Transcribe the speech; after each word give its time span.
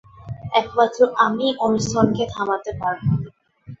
একমাত্র 0.53 0.99
আমিই 1.25 1.53
ওরসনকে 1.63 2.23
থামাতে 2.33 2.71
পারব। 2.79 3.03